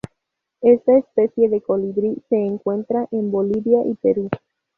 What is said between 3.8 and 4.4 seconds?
y Perú.